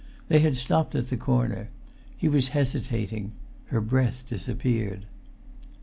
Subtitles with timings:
[0.29, 1.69] They had stopped at the corner;
[2.17, 3.33] he was hesitating:
[3.65, 5.05] her breath disappeared.